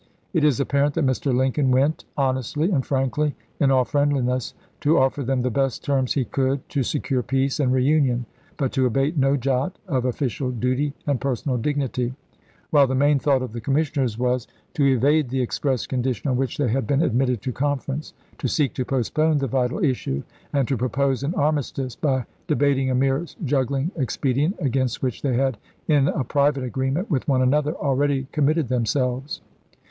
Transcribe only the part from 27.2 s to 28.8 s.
one another already committed